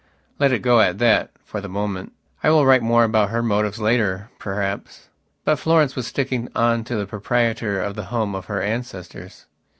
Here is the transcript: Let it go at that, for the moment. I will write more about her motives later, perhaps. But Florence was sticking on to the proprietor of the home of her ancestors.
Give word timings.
Let 0.39 0.51
it 0.51 0.63
go 0.63 0.79
at 0.81 0.97
that, 0.97 1.29
for 1.45 1.61
the 1.61 1.69
moment. 1.69 2.13
I 2.43 2.49
will 2.49 2.65
write 2.65 2.81
more 2.81 3.03
about 3.03 3.29
her 3.29 3.43
motives 3.43 3.77
later, 3.79 4.31
perhaps. 4.39 5.09
But 5.45 5.57
Florence 5.59 5.95
was 5.95 6.07
sticking 6.07 6.49
on 6.55 6.83
to 6.85 6.95
the 6.95 7.05
proprietor 7.05 7.79
of 7.79 7.93
the 7.93 8.05
home 8.05 8.33
of 8.33 8.45
her 8.45 8.63
ancestors. 8.63 9.45